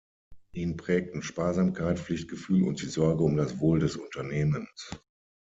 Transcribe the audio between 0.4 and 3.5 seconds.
Ihn prägten Sparsamkeit, Pflichtgefühl und die Sorge um